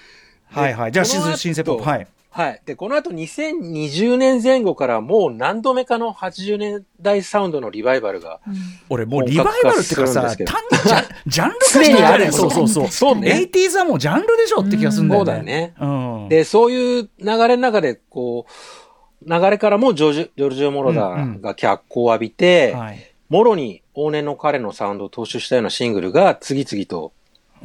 [0.59, 0.91] はいはい。
[0.91, 2.07] じゃあシこの後ズシンセポップはい。
[2.35, 2.61] はい。
[2.65, 8.41] で、この後2020年前後からもう何度目かの80年代サウンドのリバイバルが、
[8.89, 12.31] 俺もうリバイバルっていうかさ単にジャンジャンル化常にあるね。
[12.33, 12.87] そうそうそう。
[12.89, 13.31] そうね。
[13.53, 15.23] 80s はもうジャンルでしょって気がするんだよね。
[15.23, 15.73] そうだよね。
[15.79, 15.85] う
[16.25, 23.11] んで、そういう流れの中で、こう、流れからもジョージジョルジオ・モロダーが脚光を浴びて、はい。
[23.29, 27.11] もろに往年の彼のサウンドを踏襲したようなシングルが次々と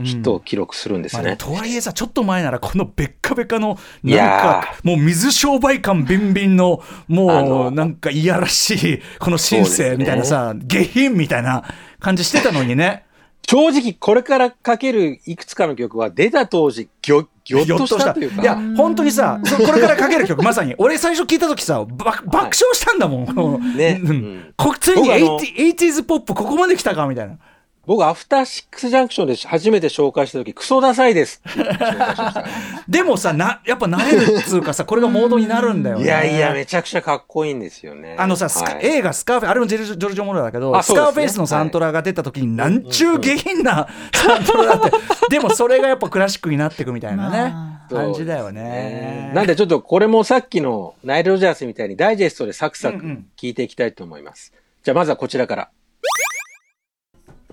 [0.02, 1.30] ヒットを記録するんですまあね。
[1.30, 4.28] ねとはいえさちょっと前ならこのベッカベカのいなんや
[4.62, 11.64] かもう水商売感ビンビンのあものうなんかいやらしいこのシンセみたいなさ、下品みたいな
[11.98, 13.04] 感じしてたのにね。
[13.50, 18.42] 正直、これからかけるいくつかの曲は出た当時、ぎょ、ぎょっとしたというか。
[18.42, 24.00] いや本当にさそこれからかける曲 まさに俺最初聞いた時さば爆笑したんだもん、このね。
[24.04, 24.10] うん。
[24.10, 24.54] うん。
[24.56, 27.38] こついに僕あの 80- 80s ポップここまで来たかみたいな
[27.86, 32.44] 僕、アフターシックスジャンクションで初めて紹介した時、クソダサいですって紹介しました。
[32.88, 38.16] でもさなやっぱ慣れるっつうかさこれがモードになるんだよねいやいや、めちゃくちゃかっこいいんですよね。
[38.18, 44.92] あのさ、スカはい映画スカーフェイス、あれもジェルジョルジョ・モロだけど、ねカーフェイスのサントラが出た時に、なんちゅう下品なサントラだって、
[45.30, 47.54] でもそれがやっぱクラシックになっていくみたいなね
[47.90, 49.32] ま、感じだよそうですね。
[49.34, 54.52] なんでちょっとこれもさっきのナイル・ロジャースみたいにダイジェストでサクサクうんうん聞いていきたいと思います。
[54.82, 55.70] じゃあまずはこちらから。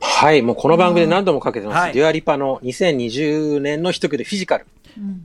[0.01, 1.77] はい、もうこの番組で何度もかけてます。
[1.77, 4.65] はいデュアリパの2020年の一曲でフィジカル。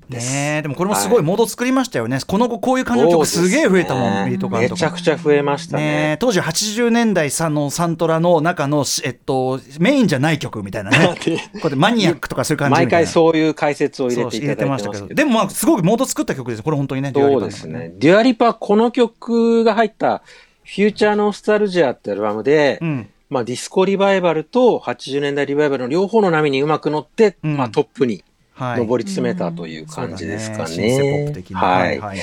[0.08, 2.18] ねえでもこれもすごいモード作りましたよね。
[2.26, 4.38] この後こういう感じの曲すげえ増えたもん、ね。
[4.50, 6.16] めちゃくちゃ増えましたねねえ。
[6.18, 11.14] 当時80年代さのサントラの中の、えっと、メインじゃない曲みたいなね。
[11.62, 12.72] こマニアックとかそういう感じ。
[12.72, 15.06] 毎回そういう解説を入れていただいましたけど。
[15.06, 16.62] でもまあすごいモード作った曲です。
[16.62, 17.12] これ本当にね。
[17.14, 17.92] そうですね。
[17.98, 20.22] デュアリパ、この曲が入った、
[20.64, 23.08] フューチャーノスタルジアってアルバムで、うん。
[23.32, 28.86] まあディスコリバイバルと80年代リバイバルの両方の波にうまく乗って、うんまあトップにはい。
[28.86, 30.66] 上り詰めたという感じですかね。
[30.66, 31.60] そうだシンセポップ的な。
[31.60, 31.88] はい。
[31.88, 32.18] はいはい。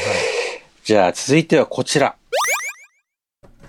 [0.84, 2.15] じゃあ続いてはこちら。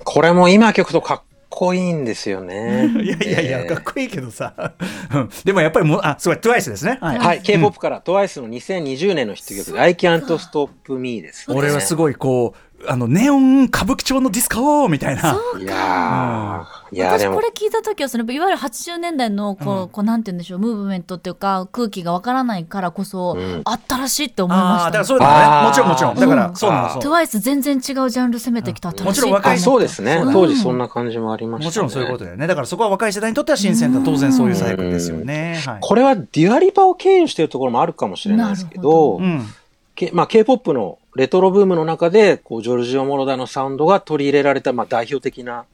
[0.04, 2.88] これも今曲とかっこいいんですよね。
[3.02, 4.74] いやいやいや、えーかっこいいけどさ。
[5.14, 6.98] うんでもやっぱりもう、あ、すごい、TWICE ですね。
[7.00, 7.18] はい。
[7.18, 11.56] はい、K-POP から TWICE の2020年のヒット曲、I Can't Stop Me です、ね。
[11.56, 15.38] 俺はすごいこう、あの、ネオン歌舞伎町のディスコみたいな。
[15.58, 25.68] いやー、いやーでも私これ、聞いた時はそのいわゆる80年代のこう、こうなんて言うんでしょうムーブメントっていうか空気がわからないからこそ、うん新しいって思いまああ、しただからそうだね。
[25.68, 26.14] もちろんもちろん。
[26.14, 27.12] だから、うんそうなの、そう。
[27.12, 30.14] TWICE 全然違うジャンル攻めてきたもちろん若いあそうですね。
[30.16, 31.66] うん当時そんな感じもありましたね。
[31.66, 32.46] もちろんそういうことだよね。
[32.46, 34.00] だからそこは若い世代にとっては新鮮だ。
[34.00, 35.60] 当然そういうサイクルですよね。
[35.66, 35.78] はい。
[35.80, 39.46] これはデュアリパを経由しているところもあるかもしれないですけなるほど、うん。
[39.94, 45.64] けまあ、K-POP のレトロブームの中で、こう、ジョルジオ・モロダのサウンドが取り入れられた、まあ、代表的な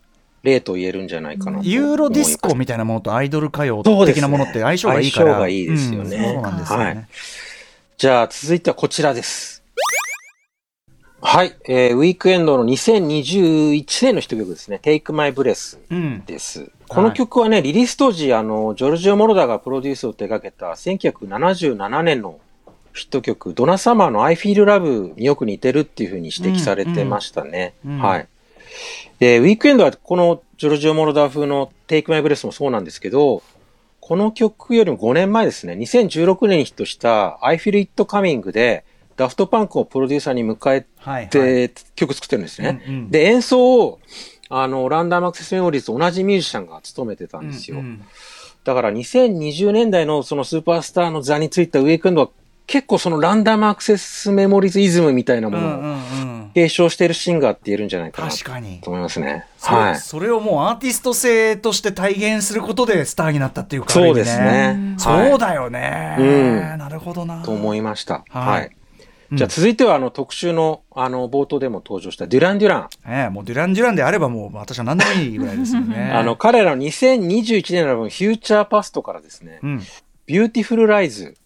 [0.42, 1.60] 例と言えるんじゃないかな。
[1.62, 5.34] ユーロディスコみたいなものとアイドル歌謡的なものって相性がいいから。
[5.34, 6.84] 相性がいいですよねうんそうなんですよね。
[6.84, 7.06] はい
[7.98, 9.64] じゃあ続いてはこちらです。
[11.22, 11.56] はい。
[11.66, 14.78] えーウィークエンドの2021年のヒット曲ですね。
[14.82, 16.22] Take My Breath うん。
[16.26, 16.70] です。
[16.88, 22.38] この曲はね、リリース当時、あの、ジョルジオ・モロダがプロデュースを手掛けた1977年の
[22.96, 27.74] ヒット曲、ドナ・サマーの I Feel Love によく似てるっていうふうに指摘されてましたね。
[27.84, 28.28] うんうんはい。
[29.18, 33.42] で、ウィークエンドはこのジョルジオ・モロダ風の Take My Breath もそうなんですけど、
[34.00, 38.84] この曲よりも5年前ですね、2016年にヒットした I Feel It Coming で、
[39.16, 40.86] ダフトパンクをプロデューサーに迎え。
[41.28, 42.82] て曲作ってるんですね。
[42.86, 44.00] うんうんで、演奏を、
[44.48, 47.78] あの、ランダムアクセスメモリーズと同じミュージシャンが務めてたんですよ。
[47.78, 48.06] うんうん
[48.66, 52.30] だから2020年代のそのスーパースターの座についたウェイクエンドは
[52.66, 56.46] 結構そのランダムアクセスメモリーズイズムみたいなものを。
[56.56, 58.30] 継承しているシンガーって言えるんじゃないかな。
[58.80, 59.44] と思いますね。
[59.60, 59.96] はい。
[59.96, 64.94] それをもうアーティスト性として体現することでスターになったっていうかそうですね。
[64.96, 68.24] そうだよね、うんなるほどなと思いました。
[68.30, 68.70] ははい
[69.32, 69.36] い。
[69.36, 72.88] じゃあ続いてはあの特集のあの冒頭でも登場したデュラン・デュラン。
[73.06, 79.82] ええもうデュラン・デュランであればもう私は何でもいいぐらいですよね あの彼らの2021年のアルバムフューチャーパストからですね、うん
[80.26, 81.36] ビューティフル・ライズ。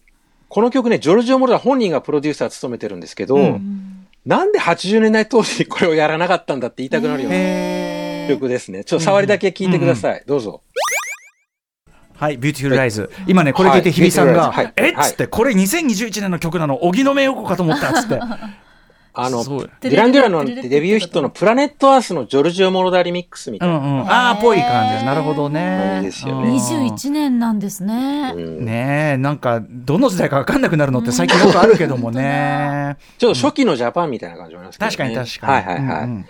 [0.51, 8.83] この曲ね、ジョルジオ・モロダー本人がプロデューサー務めてるんですけど、うんなんで80年代当時にこれをやらなかったんだって言いたくなるような曲ですね。
[8.83, 10.23] ちょっと触りだけ聞いてください。
[10.27, 10.61] どうぞ。
[12.13, 13.09] はい、ビューティフル・ライズ。
[13.25, 18.19] 今ね、これ聞いて日比さんが、はいえっつって、これ2021年の曲なの、荻野目洋子かと思ったっつって。
[19.13, 19.43] あの、
[19.81, 23.79] デュラン・デュランのデビューヒットのプラネット・アースのジョルジオ・モロダーリミックスみたういな。
[23.79, 24.09] んうん。
[24.09, 25.05] ああ、ぽい感じです。
[25.05, 25.91] なるほどね。
[25.93, 28.33] 感じですよねうん21年なんですね。
[28.35, 32.97] うんねえ、なんか、どの時代か分かんなくなるのって最近よくあるけどもね。
[33.19, 34.95] ちょっと初期のジャパンみたいな感じもありますけどね。
[34.95, 35.53] 確かに確かに。
[35.53, 36.03] はいはいはい。
[36.05, 36.25] うんうん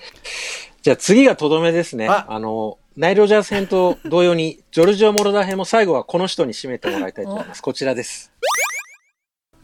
[0.81, 2.07] じゃあ次がとどめですね。
[2.07, 7.61] ああの、ナイル・ロジャース編と同様に、ジョルジオ・モロダ編も最後はこの人に締めてもらいたいと思います。
[7.61, 8.31] こちらです。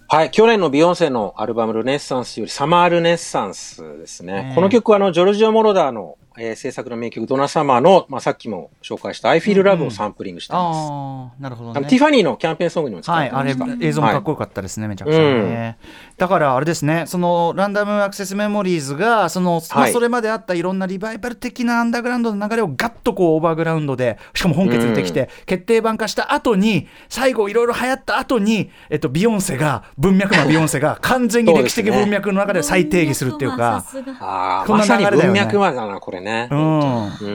[0.09, 0.31] はい。
[0.31, 4.43] 去年のビヨンセのアルバムルネッサンスよりサマールネッサンスですね。
[4.43, 10.77] ねこの曲はあの、ジョルジオ・モロダの、えー制作の名曲ドナ・サマーの、まあ、さっきも紹介した I Feel Love をサンプリングしてます。
[10.77, 11.87] ああ、なるほどね。
[11.87, 13.55] ティファニーのキャンペーンソングにも使わはい、あれ。
[13.81, 15.77] 映像もかっこよかったですね、めちゃくちゃね。
[16.17, 33.83] だからあれですね、そのランダムアクセスメモリーズが、その、まあはいそれまであったいろんなリバイバル的なアンダーグラウンドの流れをガッとこうオーバーグラウンドで、しかも本決出てきて、決定版化した後に、最後いろいろ流行った後に、えっと、ビヨンセが、文脈のビヨンセが 完全に歴史的文脈の中で再定義するっていうか、
[34.19, 36.26] ああ、こんな流れだよね文脈までだな、これね。
[36.51, 37.05] うん。
[37.05, 37.27] う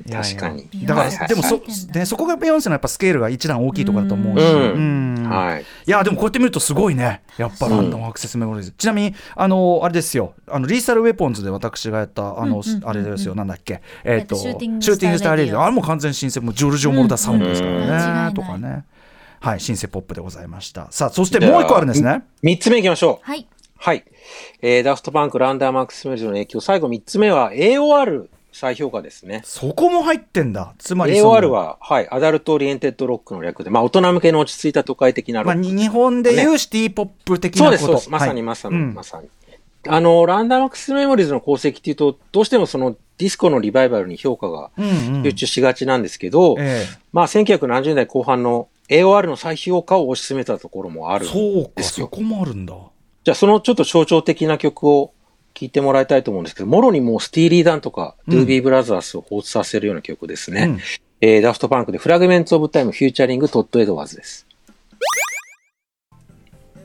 [0.00, 0.68] ん、確かに。
[0.84, 4.42] だから、でもそはいはい、ね、そこがビヨンセのやっぱスケールが一段大きいところだと思うし。
[4.44, 5.14] うん。
[5.16, 5.28] うん。
[5.28, 5.62] はい。
[5.62, 7.22] いやでもこうやって見るとすごいね。
[7.36, 10.34] やっぱランダムアクセスメモリーズ、ちなみにあのあれですよ。
[10.48, 12.88] あのリーサルウェポンズで私がやったあの、うんうんうんうん。
[12.88, 13.34] あれですよ。
[13.34, 13.82] なんだっけ。
[14.04, 18.84] えっ、とシューティングシューティングスターレディあれも完全新鮮もうジョルジオ・モロダーサウンドですからね、とかね。
[19.40, 20.88] はいシンセポップでございました。
[20.90, 22.24] さあそしてもう一個あるんですね。
[22.42, 23.26] 三つ目いきましょう。
[23.26, 23.46] はい。
[23.76, 24.04] はい。
[24.60, 26.60] えー、ダフトパンク、ランダムアクセスメモリーズの影響。
[26.60, 29.42] 最後三つ目は AOR 再評価ですね。
[29.44, 30.74] そこも入ってんだ。
[30.78, 35.66] つまり AOR は、はい、アダルトオリエンテッドロックの略で、まあ、大人向けの落ち着いた都会的なロまあ、ック。
[35.66, 38.10] に日本でいうシティポップ的そうです、なことそうです。
[38.10, 38.94] まさに、まさに、うん。
[38.94, 39.28] まさに。
[39.86, 45.22] あの、ランダムアクセスメモリーズの功績っていうと、どうしてもそのディスコのリバイバルに評価がうんうん。
[45.24, 52.74] 集中しがちなんですけど、えまあ、1970年代後半の AOR の再評価を推し進めたところもあえるんそうかですよそこもあるんだ。
[53.24, 55.12] じゃあ、そのちょっと象徴的な曲を
[55.58, 60.62] 聴いてもらいたいと思うんですけど、もろにもうスティーリー・ダンとか、うんドゥービー・ブラザースを彷彿させるような曲ですね。
[60.62, 60.78] うん
[61.20, 64.46] えーダフトパンクでフラグメンツ・オブ・タイム・フューチャリング・トッド・エドワーズです。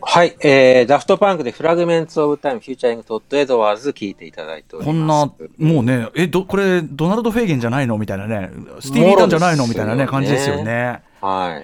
[0.06, 4.88] はい、えー、ダフトパンクでフラグメンツ・オブ・タイム・フューチャリング・トッド・エドワーズ聴いていただいております。
[4.88, 7.98] こんな、もうね、え、ど、これ、ドナルド・フェーゲンじゃないの？
[7.98, 8.50] みたいなね、
[8.82, 9.66] スティーリー・ダンじゃないの？
[9.66, 11.02] みたいなね、感じですよね。
[11.22, 11.62] は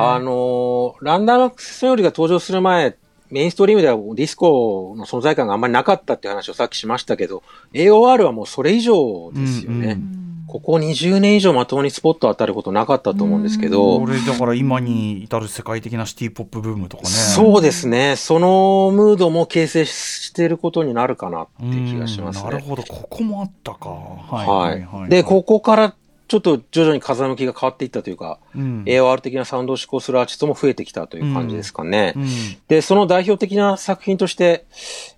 [0.00, 2.96] あのーランダムアクセスメモリーズが登場する前、
[3.30, 9.92] メインストリームではディスコの存在感があんまりなかったっていう話をさっきしましたけど、AOR はもうそれ以上ですよね。
[9.92, 17.08] うんうんここ20年以上まともにスポット当たることなかったと思うんですけど、これ、だから今に至る世界的なシティポップブームとかね。
[17.08, 18.16] そうですね。
[18.16, 22.44] そのムードも形成していることになるかなって気がしますね。
[22.46, 23.90] うんなるほど、ここもあったか。
[23.90, 25.08] ははい。
[25.08, 25.94] で、ここから
[26.30, 32.12] ちょっと徐々に風向きが変わっていったというか、うん、AOR 的なサウンドを施行するアーティストも増えてきたという感じですかね。
[32.14, 32.26] うん。
[32.68, 34.64] で、その代表的な作品として、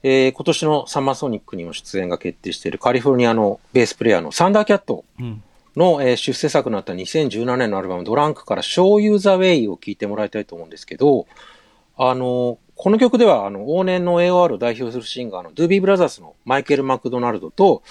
[0.02, 5.42] えー今年のサンマーソニックにも出演が決定しているカリフォルニアのベースプレイヤーのサンダーキャットうん。
[5.76, 11.26] の、えー出世作になった2017年のアルバムドランクから Show You the Way を聴いてもらいたいと思うんですけど、
[11.96, 17.82] あの、この曲では、あの、往年の AOR を代表するシンガーのドゥービーブラザーズのマイケル・マクドナルドと、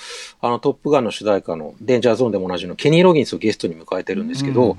[0.41, 4.77] あの、トップガンの主題歌のデンジャーゾーンでも同じのケニー・ロギンスをゲストに迎えてるんですけど、うん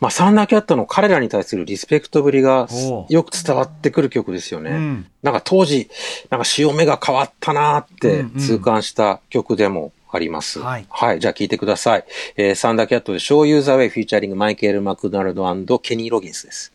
[0.00, 2.66] まあ、サンダーキャットの彼らに対するリスペクトぶりが
[3.10, 4.70] よく伝わってくる曲ですよね。
[4.70, 5.90] うんなんか当時、
[6.30, 10.60] なんか潮目が変わったなーって痛感した曲でもあります。
[10.88, 12.04] はいじゃあ聴いてください。
[12.36, 16.72] えーサンダーキャットで Show You the Way フィーチャリングマイケル・マクドナルドケニー・ロギンスです。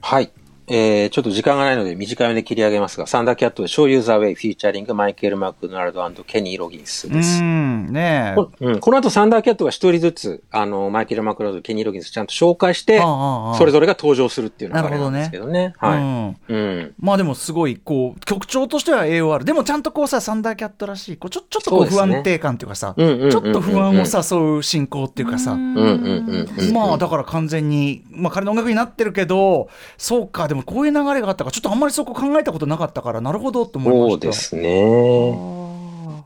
[0.00, 0.32] はい。
[0.72, 7.42] えー、ちょっと時間がないので短めで切り上げますが、サンダーキャットで Show You the Way フィーチャリングマイケル・マクドナルドケニー・ロギンスうです。
[7.42, 15.74] んねえこうん、この後サンダーキャットが一人ずつ、あの、マイケル・マクドナルド、ケニー・ロギンスちゃんと紹介してあ、あああそれぞれが登場するっていう流れなんですけどね。
[15.82, 16.02] うはい。
[16.02, 16.94] んうん。
[17.00, 26.72] まあでもすごいこう曲調としては AOR でもちゃんとこうさサンダーキャットらしいこうちょちょっとこう不安定感っていうかさ、ちょっと不安を誘う進行っていうかさ、うんうんうんうん。
[26.72, 35.60] まあだから完全に、まあ、彼の音楽になってるけどそうかでもこういう流れがあったからちょっとあんまりそこ考えたことなかったからなるほどと思いましたそうですね。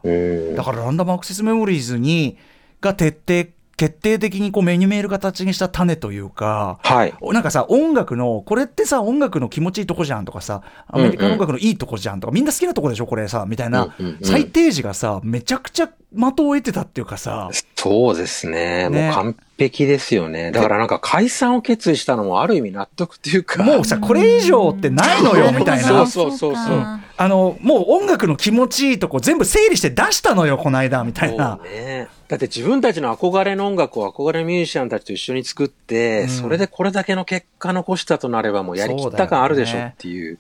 [0.05, 0.57] うん。
[0.57, 2.37] だからランダムアクセスメモリーズに
[2.81, 7.15] が徹底決定的にこうメニューメール形にした種というか、はい。
[7.33, 18.89] なんかさ音楽のこれってさ音楽の気持ちいいとこじゃんとかさアメリカの音楽のいいとこじゃんとか、みんな好きなとこでしょこれさみたいな、うんうんうん最低時がさめちゃくちゃ的を得てたっていうかさそうですね。
[18.89, 20.53] ねもう完璧ですよね。
[20.53, 23.63] だからなんか解散を決意したのもある意味納得っていうか。
[23.63, 26.07] もうさこれ以上ってないのよみたいそうな。
[26.07, 32.09] そうそうそうかあのもう音楽の気持ちいいとこ全部整理して出したのよこの間みたいなそうね。
[32.27, 40.39] だって自分たちの憧れの音楽を憧れのミュージシャンたちと一緒に作って、うんそれでこれだけの結果残したとなればもうやりきった感あるでしょっていう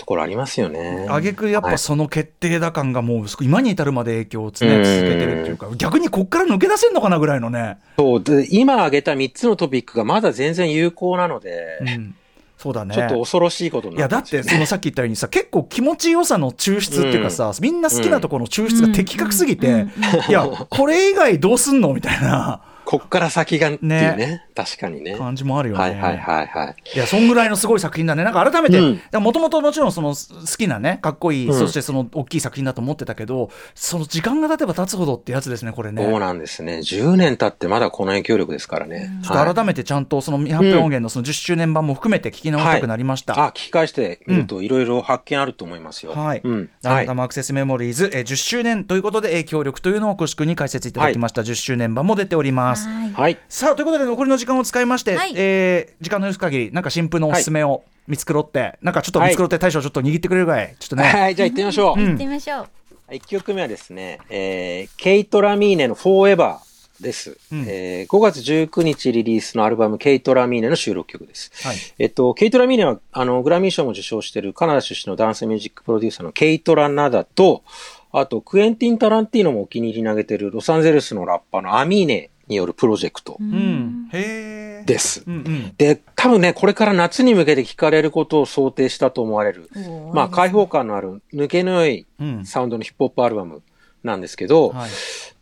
[0.00, 1.06] ところありますよね。
[1.08, 1.72] あげくやっはい。
[1.72, 8.22] ぱその決定打感がもう今に至るまで影響を、ね、続けてるっていうか逆にこっから抜け出せんのかなぐらいのね、そう。
[8.22, 12.14] で、今挙げた3つのトピックがまだ全然有効なので、うん、
[12.56, 12.94] そうだね。
[12.94, 19.74] ちょっと恐ろしいことにいやだってそのさっき言ったようにさ結構気持ちよさの抽出っていうかさ、みんな好きなところの抽出が的確すぎて、うん。
[19.74, 19.80] うん。
[19.80, 19.88] うん。
[20.30, 24.16] いやこれ以外どうすんのみたいなこっから先がっていうね。
[24.16, 25.16] ね確かにね。
[25.16, 25.80] 感じもあるよね。
[25.80, 26.76] はいはいはいはい。
[26.92, 28.24] いや、そんぐらいのすごい作品だね。
[28.24, 30.16] なんか改めてうん、もともともちろんその好
[30.58, 36.04] きなね、かっこいい、うんそしてその大きい作品だと思ってたけど、その時間が経てば経つほどってやつですね、これね。
[36.04, 36.78] そうなんですね。
[36.78, 39.08] 10年経ってまだこの影響力ですからね。
[39.22, 43.40] ちょっと改めてちゃんとその未発表音源のその10周年版も含めて聞き直したくなりました。
[43.40, 46.10] あ、聞き返してみるといろいろ発見あると思いますよ。
[46.10, 46.56] はいうん。
[46.56, 47.14] はいランダ。
[47.14, 52.79] ムアクセスメモリーズ、えー10周年ということで影響力というのを小宿に解説いただきました、10周年版も出ております。
[52.88, 53.12] はい。
[53.12, 53.38] はい。
[53.48, 55.32] さあということで残りの時間を使いまして、はい。
[55.36, 62.00] えー時間の許す限りなんか新婦のおすすめを見繕って、なんかちょっと見繕って大将ちょっと握ってくれるかいちょっとね、はい、じゃあ行ってみましょう。
[62.00, 62.06] うん。
[62.08, 62.68] 行ってみましょう。
[63.10, 66.58] 1曲目はですね、えー、ケイト・ラミーネの Forever
[67.00, 67.64] です、うん。
[67.66, 71.50] えー5月19日リリースのアルバムケイト・ラミーネの収録曲です。
[71.62, 71.76] はい。
[71.98, 77.62] えっと、ケイト・ラミーネは、あの、グラミー賞も受賞しているカナダ出身のダンスミュージックプロデューサーのケイト・ラナダと、
[78.12, 83.38] あと、クエンティン・タランティーノもお気に入りに挙げているロサンゼルスのラッパーのアミーネによるプロジェクト
[84.84, 85.22] です。
[85.26, 85.74] うんうん。
[85.78, 89.70] で、多分ね、これから夏に向けて聞かれることを想定したと思われる、
[90.12, 92.44] まあ、開放感のある、抜けの良いうん。
[92.44, 93.62] サウンドのヒップホップアルバム
[94.02, 94.90] なんですけど、はい。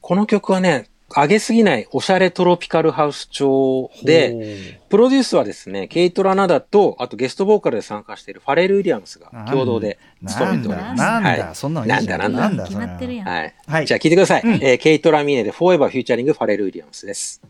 [0.00, 10.98] この曲はね、上げすぎないおしゃれトロピカルハウス調で、プロデュースはですね、ケイト・ラナダと、あとゲストボーカルで参加しているファレル・ウィリアムスが共同で務めております。
[10.98, 11.54] なんだ、はい。
[11.54, 12.20] そんなのいいじゃん。
[12.20, 12.64] なんだなんだ。
[12.64, 13.28] 決まってるやん。
[13.28, 13.54] はい。
[13.66, 13.86] はい。
[13.86, 14.42] じゃあ聞いてください。
[14.42, 14.54] うん。
[14.54, 17.42] えーケイト・ラミーネで Forever Featuring ファレル・ウィリアムスです。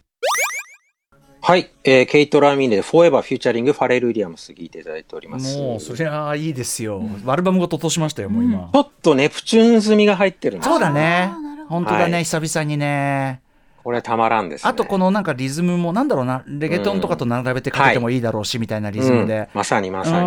[1.40, 1.70] はい。
[1.84, 5.56] えーケイト・ラミーネで Forever Featuring ファレル・ウィリアムス聞いていただいております。
[5.56, 11.30] もうそりゃいいですよ、アルバムごと落としましたよもう今、ちょっとネプチューン済みが入ってるんですそうだね。
[11.68, 12.24] 本当だね、はい。
[12.24, 13.40] 久々にね
[13.84, 14.70] これたまらんですね。
[14.70, 20.26] あとこのなんかリズムもなんだろうなレゲトンとかと並べてかけてもいいだろうし、みたいなリズムうんで、まさにまうんさに。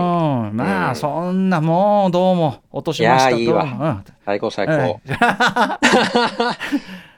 [0.54, 5.80] まあ、うんそんなもうどうも落としましたいいいわ最高最 はい高。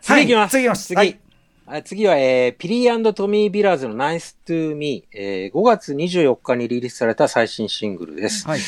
[0.02, 0.52] 次行きます。
[0.52, 0.96] 次行きます次。
[0.96, 1.20] はい
[1.66, 8.46] あ次は、えー、ピリートミー・ビラーズの Nice to Me、えー、5月24日にリリースされた最新シングルです。
[8.46, 8.60] はい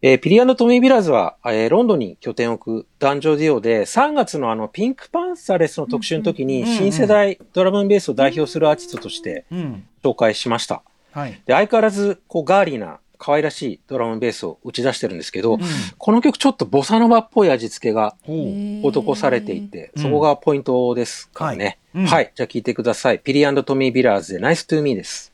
[0.00, 10.82] えーピリ＆トミー・ビラーズは、えーロンドンに拠点を置く男女デュオで、3月のあの、ピンクパンサレスの特集の時に、新世代ドラムンベースを代表するアーティストとしてうん紹介しました。
[11.10, 15.60] はいで、相変わらず、こう、ガーリーな、可愛らしいドラムンベースを打ち出してるんですけど、うん
[15.98, 21.78] この曲ちょっとボサノバっぽい味付けが施されていて、うんそこがポイントですからね。
[21.92, 22.32] はいうんはい。
[22.36, 23.18] じゃあ聞いてください。
[23.18, 25.32] ピリ＆トミー・ビラーズで Nice to Me です。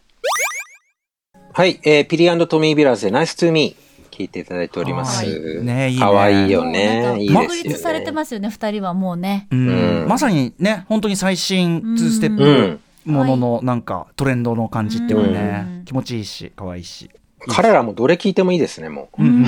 [1.52, 1.78] はい。
[1.84, 3.76] えー、ピリ＆トミー・ビラーズで Nice to Me
[4.14, 5.24] 聞いていただいております。
[5.24, 7.16] はいねいいねかわいいよもうね。
[7.18, 7.48] いいですよね。
[7.48, 9.48] 確立されてますよね、二人はもうね。
[9.50, 12.44] うんうんまさにね本当に最新うん2ステップ、
[13.06, 13.12] うん。
[13.12, 17.10] もののなんかトレンドの感じっていうかね、うん気持ちいいし可愛いし
[17.48, 19.22] 彼らもどれ聞いてもいいですね、もう。
[19.22, 19.44] うん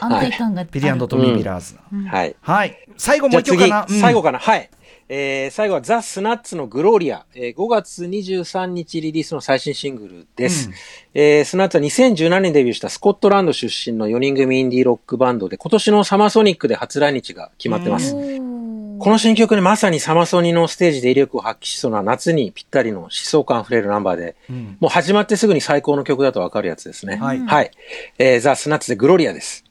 [0.00, 2.36] 安定感がピリアンドとミビラーズ、はい。
[2.40, 4.38] はい最後もう一曲かな、うん最後かな。
[4.38, 4.68] はい。
[5.10, 10.68] えー、最後はザ・スナッツのグローリア、えー、5月23日リリースの最新シングルです。
[10.68, 10.74] うん
[11.14, 18.14] えー、スナッツは2017年デビューしたスコットランド出身の4人組インディーロックバンドで、今年のサマーソニックで初来日が決まってます。
[18.14, 27.16] この新曲にまさにサマソニのステージで威力を発揮しそうな夏にぴったりの疾走感あふれるナンバーで、うんもう始まってすぐに最高の曲だとわかるやつですね。
[27.16, 27.70] はいはい。
[28.18, 29.64] えー、ザ・スナッツでグロリアです。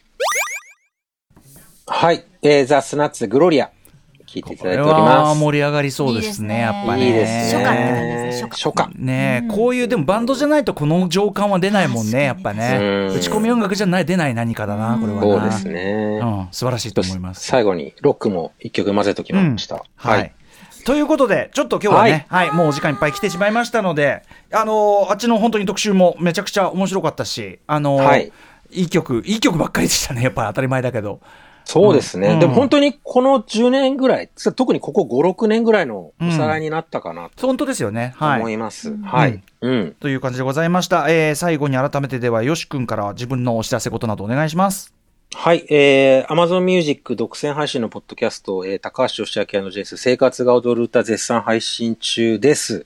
[1.86, 2.26] はい。
[2.42, 3.70] えー、ザ・スナッツでグロリア。
[4.28, 5.40] 聞いていただいておりこれはます。
[5.40, 7.64] 盛り上がりそうですねいいですねやっぱねいいですね。
[7.64, 8.90] 初夏って感じですね初夏。
[8.96, 12.78] ねえ、こういうでもバンドじゃないとこの情感は出ないもんねやっぱね
[13.10, 16.20] うん打ち込み音楽じゃない出ない何かだなこれはなそうですね。
[16.22, 19.84] うん、素晴らしいと思います最後にロックも一曲混ぜときました。
[19.96, 20.34] はい。
[20.86, 24.24] ということで、ちょっと今日はね、はい、もうお時間いっぱい来てしまいましたので、
[24.54, 28.32] あのーあっちの本当に特集もめちゃくちゃ面白かったし、あのーはい
[28.72, 31.20] いい曲、いい曲ばっかりでしたね、やっぱり当たり前だけど。
[31.70, 32.30] そうですね。
[32.30, 38.14] うんでも本当にこの10年ぐらい、特にここ5、6年ぐらいのおさらいになったかなと本当ですよね。
[38.16, 38.40] はい。
[38.40, 38.96] 思います。
[39.04, 39.44] はい。
[39.60, 39.96] うん。
[40.00, 41.10] という感じでございました。
[41.10, 44.94] えー最後に改めてでは、よし君から自分のお知らせことなどお願いします。
[45.34, 52.86] はい、えー、Amazon Music 独占配信のポッドキャスト、えー、高橋義明のジェイス、生活が踊る歌絶賛配信中です。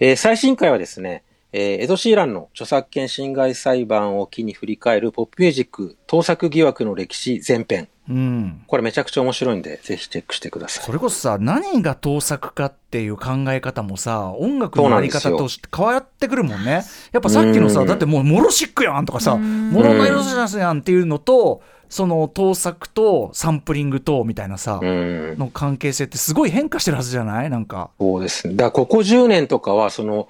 [0.00, 7.88] えー、最新回はですね、えー、エド・シーランの著作権侵害裁判を機に振り返るポップミュージック盗作疑惑の歴史前編。
[8.08, 8.62] うん。
[8.66, 10.84] これめちゃくちゃ面白いんで、ぜひチェックしてください。
[10.84, 16.84] それこそさ、何が盗作かっていう考え方もさ、音楽のやり方として変わってくるもんね。
[17.12, 25.38] やっぱさっきのさ、うんだってもうモロシックやんとかさ、うんモノナイロシャスやんっていうのと、その盗作とサンプリングとみたいなさ、うん。
[25.38, 27.50] の関係性ってすごい変化してるはずじゃない？
[27.50, 27.90] なんか。
[28.00, 28.54] そうですね。
[28.54, 30.26] だからここ10年とかは、その、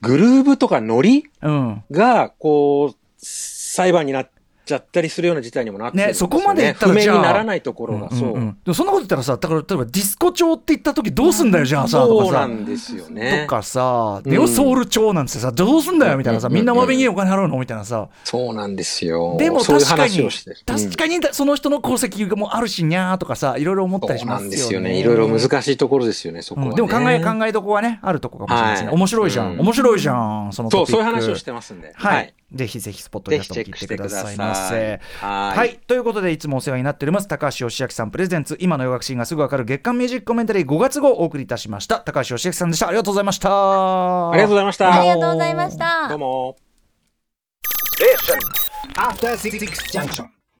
[0.00, 1.84] グルーブとかノリうん。
[1.90, 4.30] が、こう、裁判になっ
[4.68, 8.38] ちゃったりするような事態にもなってるんね、ですよそこまでいったらにならないところが、そう。
[8.38, 12.46] んんんでもそんなこと言ったらさ、だから例えばディスコ調って言った時どうすんだよ、じゃあさ、うなかさ。
[12.46, 13.46] んですよね。
[13.48, 18.08] とかさ、うんネオソウル調なんてさ、どうすんだよみたいなさ、うんみんな詫びにお金払うのみたいなさ。
[18.24, 19.36] そうなんですよ。
[19.38, 19.84] でも確かに
[20.18, 24.44] 話をして。、確かにその人の功績もあるしにゃーとかさ、いろいろ思ったりしますよね。
[24.44, 24.98] なんですよね。
[24.98, 28.86] いろいろ難しいところですよね、そこは、ねうんでも考え、考えどこはね、あるとこかもしれないですね。
[28.88, 31.92] はい面白いじゃん、うん面白いじゃん、そのそう、トピックそういう話をしてますんで。
[31.94, 32.34] はい。
[32.52, 35.00] ぜひぜひスポットキャストも聞いてくださいませ。
[35.20, 35.52] は。
[35.54, 35.78] はいい。
[35.86, 42.00] ということで、いつもお世話になっております、高橋義明さんプレゼンツ、今の洋楽シーンがすぐわかる月間ミュージックコメンタリー5月号をお送りいたしました。
[42.00, 42.88] 高橋義明さんでした。
[42.88, 43.50] ありがとうございました。
[43.50, 44.94] あありがとうございました。
[44.94, 46.56] ありがとうございましたどうも。
[48.96, 49.58] After Six
[49.92, 50.37] Junction.